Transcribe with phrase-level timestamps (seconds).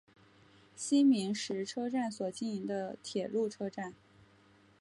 [0.75, 3.93] 西明石车站所经营的铁路车站。